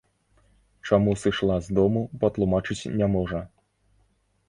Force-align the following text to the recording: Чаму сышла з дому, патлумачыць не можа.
Чаму 0.87 1.13
сышла 1.25 1.55
з 1.67 1.77
дому, 1.81 2.01
патлумачыць 2.25 2.81
не 2.99 3.15
можа. 3.19 3.47